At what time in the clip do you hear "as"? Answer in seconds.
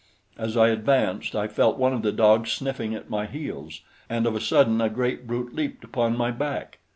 0.35-0.57